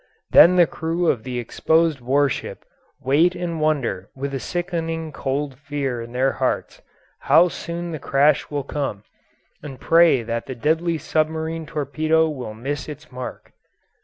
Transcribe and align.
Then 0.31 0.55
the 0.55 0.65
crew 0.65 1.09
of 1.11 1.21
the 1.21 1.37
exposed 1.37 2.01
warship 2.01 2.65
wait 2.99 3.35
and 3.35 3.61
wonder 3.61 4.09
with 4.15 4.33
a 4.33 4.39
sickening 4.39 5.11
cold 5.11 5.59
fear 5.59 6.01
in 6.01 6.11
their 6.11 6.31
hearts 6.31 6.81
how 7.19 7.49
soon 7.49 7.91
the 7.91 7.99
crash 7.99 8.49
will 8.49 8.63
come, 8.63 9.03
and 9.61 9.79
pray 9.79 10.23
that 10.23 10.47
the 10.47 10.55
deadly 10.55 10.97
submarine 10.97 11.67
torpedo 11.67 12.27
will 12.29 12.55
miss 12.55 12.89
its 12.89 13.11
mark. 13.11 13.51